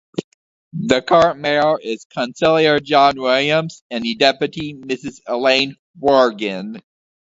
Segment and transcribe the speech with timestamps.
[0.73, 6.81] The Current Mayor is Councillor Jon Williams and The Deputy, Mrs Elaine Worgan.